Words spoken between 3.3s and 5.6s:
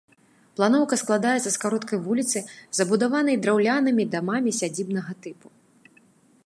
драўлянымі дамамі сядзібнага тыпу.